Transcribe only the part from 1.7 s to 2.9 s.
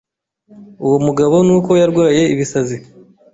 yarwaye ibisazi